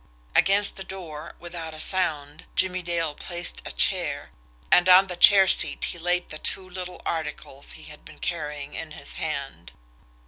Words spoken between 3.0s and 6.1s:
placed a chair, and on the chair seat he